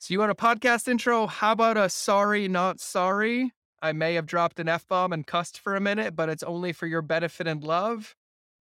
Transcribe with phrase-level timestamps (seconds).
[0.00, 1.26] So you want a podcast intro?
[1.26, 3.52] How about a sorry, not sorry?
[3.82, 6.72] I may have dropped an F bomb and cussed for a minute, but it's only
[6.72, 8.14] for your benefit and love.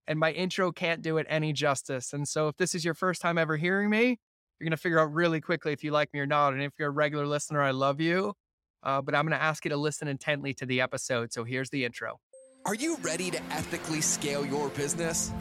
[0.08, 2.12] And my intro can't do it any justice.
[2.12, 4.18] And so if this is your first time ever hearing me,
[4.60, 6.54] you're going to figure out really quickly if you like me or not.
[6.54, 8.34] And if you're a regular listener, I love you.
[8.82, 11.34] Uh, but I'm going to ask you to listen intently to the episode.
[11.34, 12.20] So here's the intro.
[12.66, 15.32] Are you ready to ethically scale your business?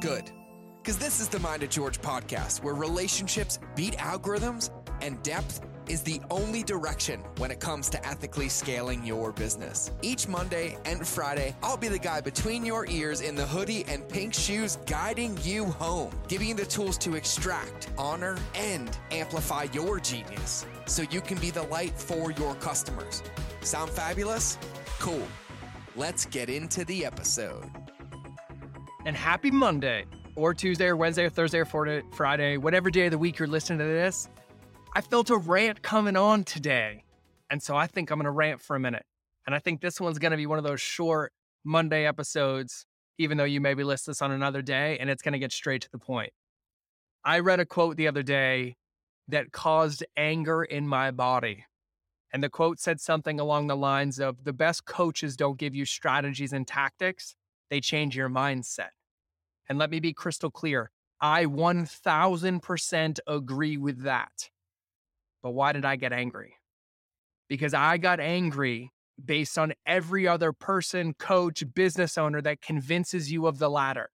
[0.00, 0.30] Good.
[0.80, 4.70] Because this is the Mind of George podcast, where relationships beat algorithms
[5.02, 9.90] and depth is the only direction when it comes to ethically scaling your business.
[10.00, 14.08] Each Monday and Friday, I'll be the guy between your ears in the hoodie and
[14.08, 19.98] pink shoes guiding you home, giving you the tools to extract, honor, and amplify your
[19.98, 23.22] genius so you can be the light for your customers.
[23.62, 24.56] Sound fabulous?
[24.98, 25.26] Cool.
[25.96, 27.68] Let's get into the episode.
[29.04, 30.04] And happy Monday,
[30.36, 33.80] or Tuesday, or Wednesday, or Thursday, or Friday, whatever day of the week you're listening
[33.80, 34.28] to this.
[34.94, 37.04] I felt a rant coming on today.
[37.48, 39.06] And so I think I'm going to rant for a minute.
[39.46, 41.32] And I think this one's going to be one of those short
[41.64, 42.84] Monday episodes,
[43.16, 45.80] even though you maybe list this on another day, and it's going to get straight
[45.82, 46.34] to the point.
[47.24, 48.76] I read a quote the other day
[49.28, 51.64] that caused anger in my body.
[52.30, 55.86] And the quote said something along the lines of the best coaches don't give you
[55.86, 57.34] strategies and tactics,
[57.70, 58.90] they change your mindset.
[59.70, 64.50] And let me be crystal clear I 1000% agree with that.
[65.42, 66.54] But why did I get angry?
[67.48, 73.46] Because I got angry based on every other person, coach, business owner that convinces you
[73.46, 74.10] of the latter.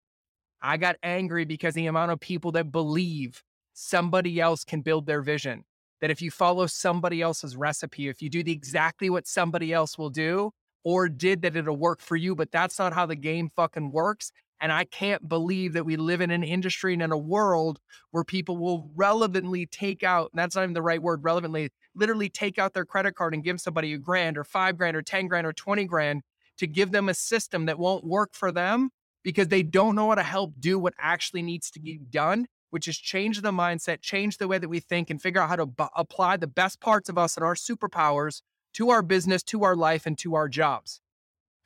[0.61, 5.21] I got angry because the amount of people that believe somebody else can build their
[5.21, 5.65] vision.
[5.99, 9.97] That if you follow somebody else's recipe, if you do the exactly what somebody else
[9.97, 10.51] will do
[10.83, 12.35] or did, that it'll work for you.
[12.35, 14.31] But that's not how the game fucking works.
[14.63, 18.23] And I can't believe that we live in an industry and in a world where
[18.23, 22.73] people will relevantly take out, that's not even the right word, relevantly, literally take out
[22.73, 25.51] their credit card and give somebody a grand or five grand or 10 grand or
[25.51, 26.21] 20 grand
[26.59, 28.89] to give them a system that won't work for them
[29.21, 32.87] because they don't know how to help do what actually needs to be done, which
[32.87, 35.65] is change the mindset, change the way that we think, and figure out how to
[35.65, 39.75] b- apply the best parts of us and our superpowers to our business, to our
[39.75, 41.01] life, and to our jobs.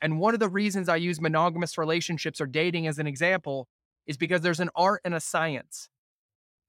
[0.00, 3.68] And one of the reasons I use monogamous relationships or dating as an example
[4.06, 5.88] is because there's an art and a science.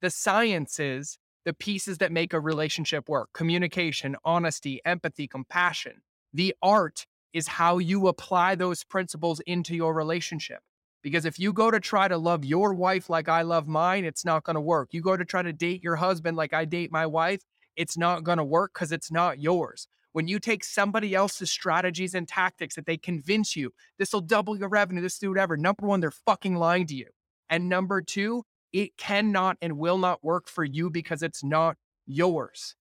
[0.01, 6.01] The science is the pieces that make a relationship work communication, honesty, empathy, compassion.
[6.33, 10.59] The art is how you apply those principles into your relationship.
[11.01, 14.25] Because if you go to try to love your wife like I love mine, it's
[14.25, 14.89] not going to work.
[14.91, 17.41] You go to try to date your husband like I date my wife,
[17.77, 19.87] it's not going to work because it's not yours
[20.19, 24.59] when you take somebody else's strategies and tactics that they convince you this will double
[24.59, 25.55] your revenue, this do whatever.
[25.55, 27.05] Number one, they're fucking lying to you.
[27.49, 28.43] And number two,
[28.73, 32.75] it cannot and will not work for you because it's not yours.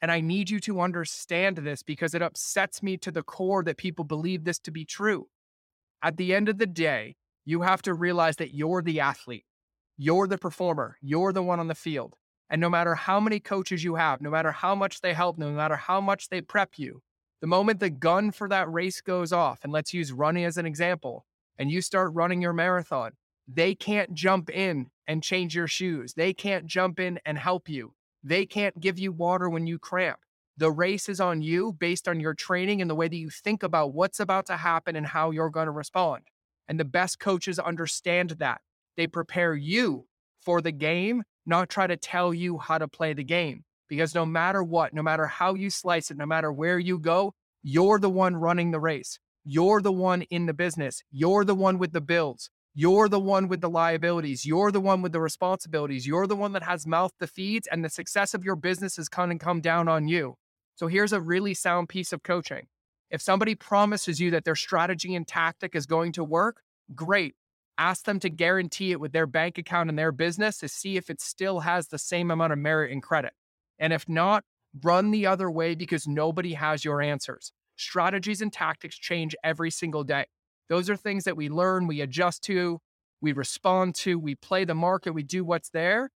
[0.00, 3.78] And I need you to understand this because it upsets me to the core that
[3.78, 5.26] people believe this to be true.
[6.04, 9.46] At the end of the day, you have to realize that you're the athlete,
[9.98, 12.14] you're the performer, you're the one on the field.
[12.48, 15.50] And no matter how many coaches you have, no matter how much they help, no
[15.50, 17.02] matter how much they prep you,
[17.40, 20.66] the moment the gun for that race goes off, and let's use running as an
[20.66, 21.26] example,
[21.58, 23.12] and you start running your marathon,
[23.48, 26.14] they can't jump in and change your shoes.
[26.14, 27.94] They can't jump in and help you.
[28.22, 30.18] They can't give you water when you cramp.
[30.56, 33.62] The race is on you based on your training and the way that you think
[33.62, 36.22] about what's about to happen and how you're going to respond.
[36.66, 38.62] And the best coaches understand that.
[38.96, 40.06] They prepare you
[40.40, 43.64] for the game not try to tell you how to play the game.
[43.88, 47.34] Because no matter what, no matter how you slice it, no matter where you go,
[47.62, 49.18] you're the one running the race.
[49.44, 51.04] You're the one in the business.
[51.12, 52.50] You're the one with the bills.
[52.74, 54.44] You're the one with the liabilities.
[54.44, 56.06] You're the one with the responsibilities.
[56.06, 59.08] You're the one that has mouth to feed, and the success of your business is
[59.08, 60.34] going to come down on you.
[60.74, 62.66] So here's a really sound piece of coaching.
[63.10, 66.60] If somebody promises you that their strategy and tactic is going to work,
[66.94, 67.34] great
[67.78, 71.10] ask them to guarantee it with their bank account and their business to see if
[71.10, 73.32] it still has the same amount of merit and credit.
[73.78, 74.44] And if not,
[74.82, 77.52] run the other way because nobody has your answers.
[77.76, 80.26] Strategies and tactics change every single day.
[80.68, 82.80] Those are things that we learn, we adjust to,
[83.20, 86.10] we respond to, we play the market, we do what's there.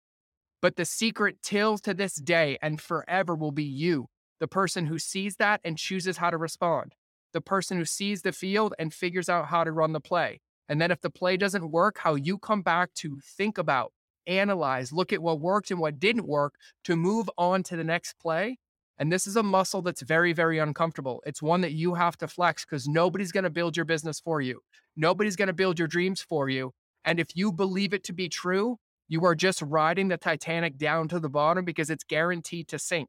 [0.63, 4.07] But the secret till to this day and forever will be you,
[4.41, 6.95] the person who sees that and chooses how to respond,
[7.33, 10.41] the person who sees the field and figures out how to run the play,
[10.71, 13.93] and then if the play doesn't work, how you come back to think about,
[14.27, 18.15] analyze, look at what worked and what didn't work to move on to the next
[18.21, 18.59] play.
[18.99, 21.23] And this is a muscle that's very, very uncomfortable.
[21.27, 24.41] It's one that you have to flex because nobody's going to build your business for
[24.41, 24.61] you.
[24.97, 26.73] Nobody's going to build your dreams for you.
[27.05, 28.79] And if you believe it to be true,
[29.11, 33.09] You are just riding the Titanic down to the bottom because it's guaranteed to sink.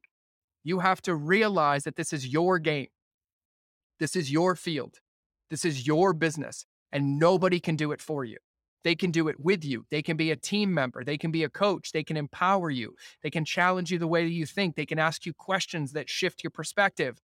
[0.63, 2.87] You have to realize that this is your game.
[3.99, 4.95] This is your field.
[5.51, 8.38] This is your business, and nobody can do it for you.
[8.83, 9.85] They can do it with you.
[9.91, 11.03] They can be a team member.
[11.03, 11.91] They can be a coach.
[11.91, 12.95] They can empower you.
[13.21, 14.75] They can challenge you the way that you think.
[14.75, 17.21] They can ask you questions that shift your perspective.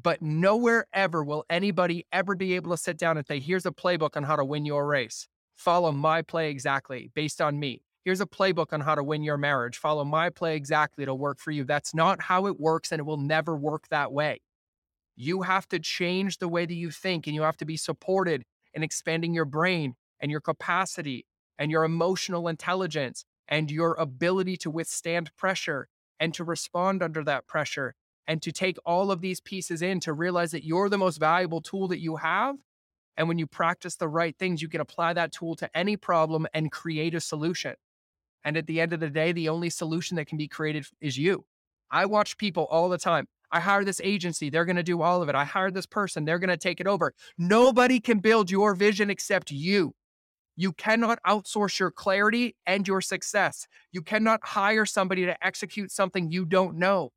[0.00, 3.72] But nowhere ever will anybody ever be able to sit down and say, here's a
[3.72, 5.26] playbook on how to win your race.
[5.56, 7.82] Follow my play exactly based on me.
[8.04, 9.76] Here's a playbook on how to win your marriage.
[9.76, 11.02] Follow my play exactly.
[11.02, 11.64] It'll work for you.
[11.64, 14.40] That's not how it works, and it will never work that way.
[15.16, 18.44] You have to change the way that you think, and you have to be supported
[18.74, 21.26] in expanding your brain and your capacity
[21.58, 25.88] and your emotional intelligence and your ability to withstand pressure
[26.18, 27.94] and to respond under that pressure
[28.26, 31.60] and to take all of these pieces in to realize that you're the most valuable
[31.60, 32.56] tool that you have.
[33.16, 36.46] And when you practice the right things, you can apply that tool to any problem
[36.54, 37.74] and create a solution.
[38.44, 41.18] And at the end of the day, the only solution that can be created is
[41.18, 41.44] you.
[41.90, 43.26] I watch people all the time.
[43.52, 45.34] I hire this agency, they're going to do all of it.
[45.34, 47.14] I hired this person, they're going to take it over.
[47.36, 49.94] Nobody can build your vision except you.
[50.56, 53.66] You cannot outsource your clarity and your success.
[53.92, 57.12] You cannot hire somebody to execute something you don't know.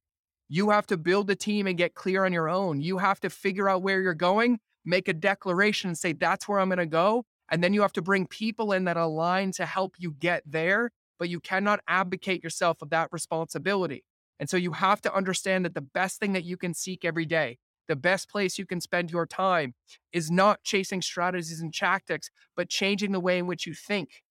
[0.47, 2.79] You have to build a team and get clear on your own.
[2.79, 6.59] You have to figure out where you're going, make a declaration and say, that's where
[6.59, 7.25] I'm going to go.
[7.49, 10.91] And then you have to bring people in that align to help you get there,
[11.19, 14.03] but you cannot abdicate yourself of that responsibility.
[14.43, 17.25] And so you have to understand that the best thing that you can seek every
[17.25, 19.73] day, the best place you can spend your time
[20.11, 24.21] is not chasing strategies and tactics, but changing the way in which you think,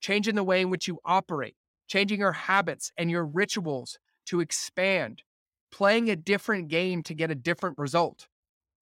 [0.00, 1.54] changing the way in which you operate,
[1.86, 5.22] changing your habits and your rituals to expand,
[5.70, 8.26] playing a different game to get a different result.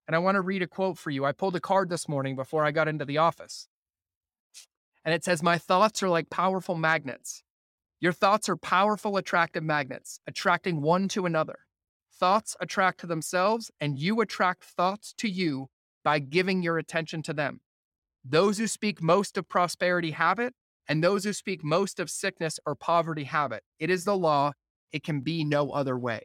[0.06, 1.26] And I want to read a quote for you.
[1.26, 3.69] I pulled a card this morning before I got into the office.
[5.05, 7.43] And it says, My thoughts are like powerful magnets.
[8.00, 11.60] Your thoughts are powerful, attractive magnets, attracting one to another.
[12.12, 15.68] Thoughts attract to themselves, and you attract thoughts to you
[16.04, 17.60] by giving your attention to them.
[18.24, 20.54] Those who speak most of prosperity have it,
[20.86, 23.62] and those who speak most of sickness or poverty have it.
[23.78, 24.52] It is the law.
[24.92, 26.22] It can be no other way.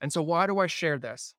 [0.00, 1.34] And so, why do I share this?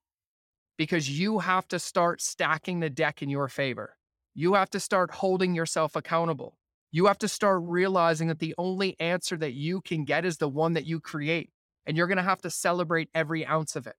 [0.78, 3.96] Because you have to start stacking the deck in your favor.
[4.34, 6.58] You have to start holding yourself accountable.
[6.92, 10.50] You have to start realizing that the only answer that you can get is the
[10.50, 11.50] one that you create.
[11.86, 13.96] And you're going to have to celebrate every ounce of it.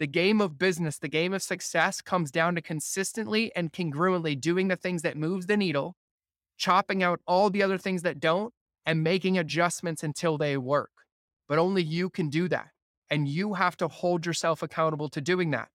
[0.00, 4.68] The game of business, the game of success comes down to consistently and congruently doing
[4.68, 5.94] the things that moves the needle,
[6.56, 8.52] chopping out all the other things that don't,
[8.84, 10.90] and making adjustments until they work.
[11.46, 12.70] But only you can do that.
[13.10, 15.68] And you have to hold yourself accountable to doing that.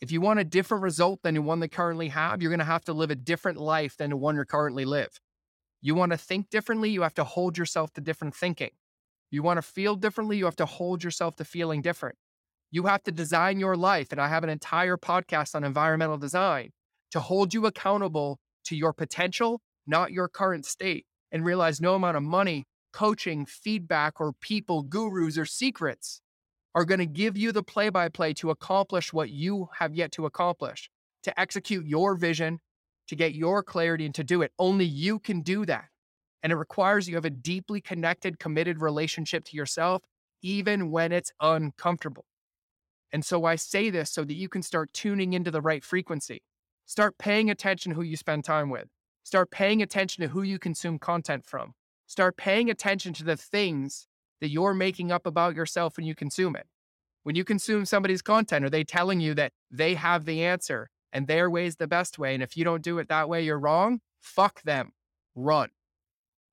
[0.00, 2.64] If you want a different result than the one they currently have, you're going to
[2.64, 5.18] have to live a different life than the one you currently live.
[5.84, 8.70] You want to think differently, you have to hold yourself to different thinking.
[9.30, 12.16] You want to feel differently, you have to hold yourself to feeling different.
[12.70, 14.10] You have to design your life.
[14.10, 16.70] And I have an entire podcast on environmental design
[17.10, 22.16] to hold you accountable to your potential, not your current state, and realize no amount
[22.16, 22.64] of money,
[22.94, 26.22] coaching, feedback, or people, gurus, or secrets
[26.74, 30.12] are going to give you the play by play to accomplish what you have yet
[30.12, 30.88] to accomplish,
[31.24, 32.60] to execute your vision,
[33.08, 34.52] to get your clarity, and to do it.
[34.58, 35.86] Only you can do that.
[36.42, 40.02] And it requires you have a deeply connected, committed relationship to yourself,
[40.42, 42.26] even when it's uncomfortable.
[43.12, 46.42] And so I say this so that you can start tuning into the right frequency.
[46.84, 48.88] Start paying attention who you spend time with.
[49.22, 51.72] Start paying attention to who you consume content from.
[52.06, 54.06] Start paying attention to the things
[54.40, 56.66] that you're making up about yourself when you consume it.
[57.22, 61.26] When you consume somebody's content, are they telling you that they have the answer and
[61.26, 62.34] their way is the best way?
[62.34, 64.00] And if you don't do it that way, you're wrong?
[64.20, 64.92] Fuck them.
[65.34, 65.70] Run.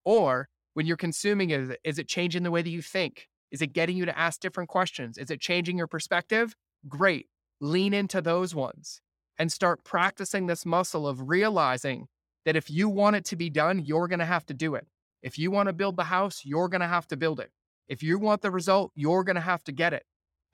[0.06, 3.28] Or when you're consuming it, is it changing the way that you think?
[3.52, 5.18] Is it getting you to ask different questions?
[5.18, 6.56] Is it changing your perspective?
[6.88, 7.28] Great.
[7.60, 9.02] Lean into those ones
[9.38, 12.08] and start practicing this muscle of realizing
[12.46, 14.88] that if you want it to be done, you're going to have to do it.
[15.22, 17.52] If you want to build the house, you're going to have to build it.
[17.88, 20.04] If you want the result, you're going to have to get it.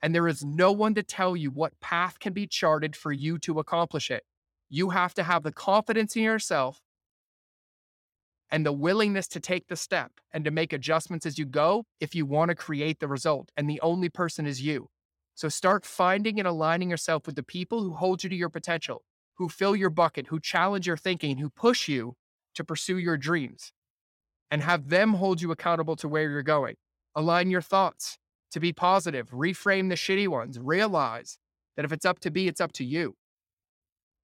[0.02, 3.38] And there is no one to tell you what path can be charted for you
[3.38, 4.22] to accomplish it.
[4.68, 6.80] You have to have the confidence in yourself
[8.50, 12.14] and the willingness to take the step and to make adjustments as you go if
[12.14, 13.50] you want to create the result.
[13.56, 14.88] And the only person is you.
[15.34, 19.04] So start finding and aligning yourself with the people who hold you to your potential,
[19.34, 22.14] who fill your bucket, who challenge your thinking, who push you
[22.54, 23.72] to pursue your dreams,
[24.50, 26.74] and have them hold you accountable to where you're going.
[27.14, 28.18] Align your thoughts
[28.52, 31.38] to be positive, reframe the shitty ones, realize
[31.76, 33.16] that if it's up to be, it's up to you.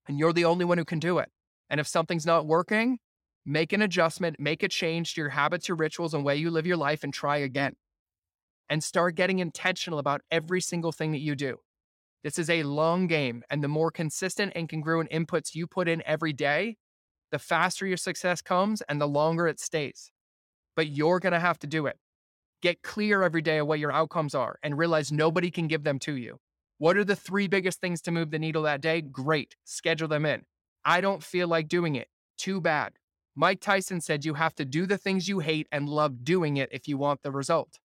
[0.07, 1.29] And you're the only one who can do it.
[1.69, 2.99] And if something's not working,
[3.45, 6.67] make an adjustment, make a change to your habits, your rituals, and way you live
[6.67, 7.75] your life, and try again.
[8.69, 11.57] And start getting intentional about every single thing that you do.
[12.23, 16.01] This is a long game, and the more consistent and congruent inputs you put in
[16.05, 16.77] every day,
[17.31, 20.11] the faster your success comes and the longer it stays.
[20.75, 21.97] But you're going to have to do it.
[22.65, 25.99] Get clear every day of what your outcomes are and realize nobody can give them
[25.99, 26.39] to you.
[26.79, 29.01] What are the three biggest things to move the needle that day?
[29.01, 29.55] Great.
[29.65, 30.45] Schedule them in.
[30.83, 32.07] I don't feel like doing it.
[32.39, 32.93] Too bad.
[33.35, 36.69] Mike Tyson said you have to do the things you hate and love doing it
[36.71, 37.77] if you want the result.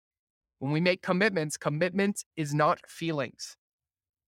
[0.60, 3.58] When we make commitments, commitment is not feelings.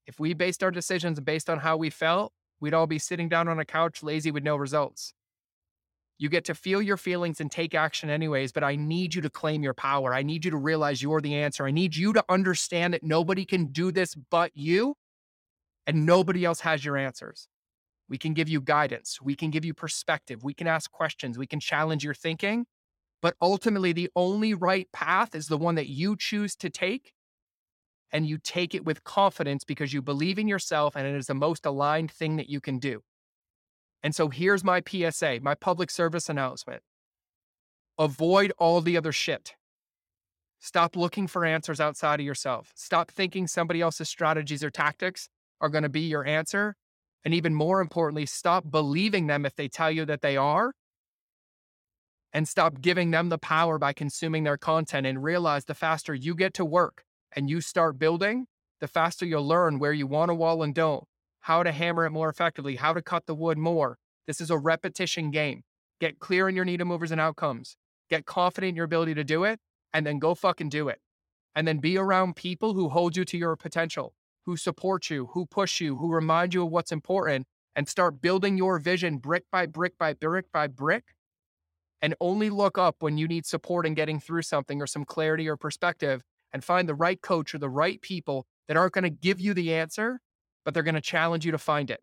[0.06, 3.50] If we based our decisions based on how we felt, we'd all be sitting down
[3.50, 5.14] on a couch lazy with no results.
[6.20, 9.30] You get to feel your feelings and take action anyways, but I need you to
[9.30, 10.14] claim your power.
[10.14, 11.66] I need you to realize you're the answer.
[11.66, 14.96] I need you to understand that nobody can do this but you,
[15.86, 17.48] and nobody else has your answers.
[18.10, 21.46] We can give you guidance, we can give you perspective, we can ask questions, we
[21.46, 22.66] can challenge your thinking,
[23.22, 27.14] but ultimately, the only right path is the one that you choose to take.
[28.12, 31.34] And you take it with confidence because you believe in yourself and it is the
[31.34, 33.02] most aligned thing that you can do.
[34.08, 36.82] And so here's my PSA, my public service announcement
[38.00, 39.56] avoid all the other shit.
[40.60, 42.72] Stop looking for answers outside of yourself.
[42.74, 45.28] Stop thinking somebody else's strategies or tactics
[45.60, 46.78] are going to be your answer.
[47.26, 50.72] And even more importantly, stop believing them if they tell you that they are.
[52.32, 56.34] And stop giving them the power by consuming their content and realize the faster you
[56.34, 57.04] get to work
[57.36, 58.46] and you start building,
[58.80, 61.04] the faster you'll learn where you want to wall and don't,
[61.48, 63.98] how to hammer it more effectively, how to cut the wood more.
[64.28, 65.64] This is a repetition game.
[66.02, 67.78] Get clear on your needle movers and outcomes.
[68.10, 69.62] Get confident in your ability to do it,
[69.94, 71.00] and then go fucking do it.
[71.56, 74.14] And then be around people who hold you to your potential,
[74.46, 78.58] who support you, who push you, who remind you of what's important, and start building
[78.58, 81.16] your vision brick by brick by brick by brick.
[82.02, 85.48] And only look up when you need support in getting through something or some clarity
[85.48, 89.10] or perspective, and find the right coach or the right people that aren't going to
[89.10, 90.20] give you the answer,
[90.68, 92.02] but they're going to challenge you to find it.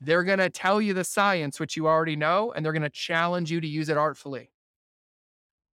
[0.00, 2.88] They're going to tell you the science, which you already know, and they're going to
[2.88, 4.50] challenge you to use it artfully.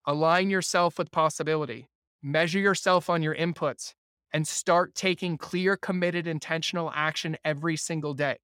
[0.05, 1.89] Align yourself with possibility,
[2.23, 3.95] measure yourself on your inputs,
[4.31, 8.37] and start taking clear, committed, intentional action every single day.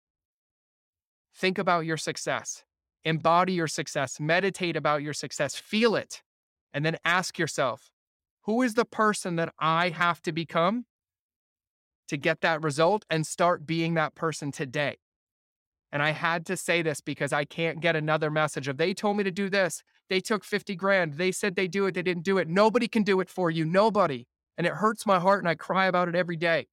[1.33, 2.65] Think about your success,
[3.05, 6.23] embody your success, meditate about your success, feel it,
[6.73, 7.89] and then ask yourself
[8.41, 10.87] who is the person that I have to become
[12.11, 14.97] to get that result and start being that person today.
[15.93, 19.15] And I had to say this because I can't get another message of they told
[19.15, 19.81] me to do this.
[20.09, 21.13] They took 50 grand.
[21.13, 21.93] They said they do it.
[21.93, 22.49] They didn't do it.
[22.49, 23.63] Nobody can do it for you.
[23.63, 24.27] Nobody.
[24.57, 26.67] And it hurts my heart and I cry about it every day.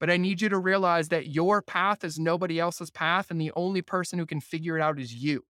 [0.00, 3.30] But I need you to realize that your path is nobody else's path.
[3.30, 5.44] And the only person who can figure it out is you.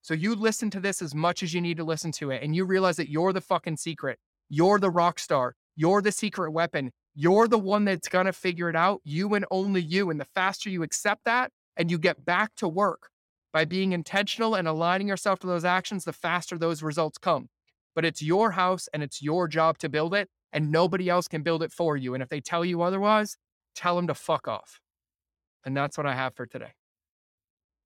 [0.00, 2.42] So you listen to this as much as you need to listen to it.
[2.42, 4.18] And you realize that you're the fucking secret.
[4.48, 5.56] You're the rock star.
[5.74, 6.92] You're the secret weapon.
[7.18, 10.10] You're the one that's going to figure it out, you and only you.
[10.10, 13.08] And the faster you accept that and you get back to work
[13.54, 17.48] by being intentional and aligning yourself to those actions, the faster those results come.
[17.94, 21.42] But it's your house and it's your job to build it, and nobody else can
[21.42, 22.12] build it for you.
[22.12, 23.38] And if they tell you otherwise,
[23.74, 24.80] tell them to fuck off.
[25.64, 26.74] And that's what I have for today.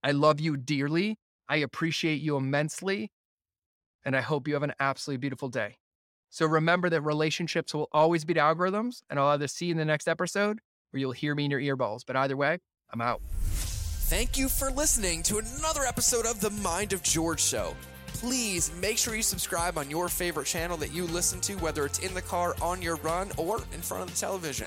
[0.02, 1.18] I love you dearly.
[1.48, 3.12] I appreciate you immensely.
[4.04, 5.79] And I hope you have an absolutely beautiful day.
[6.30, 9.84] So remember that relationships will always beat algorithms, and I'll either see you in the
[9.84, 10.60] next episode
[10.92, 12.02] or you'll hear me in your earballs.
[12.06, 12.58] But either way,
[12.92, 13.20] I'm out.
[13.42, 17.76] Thank you for listening to another episode of The Mind of George Show.
[18.08, 22.00] Please make sure you subscribe on your favorite channel that you listen to, whether it's
[22.00, 24.66] in the car, on your run, or in front of the television.